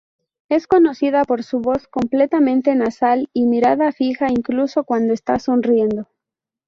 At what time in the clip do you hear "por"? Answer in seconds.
1.25-1.43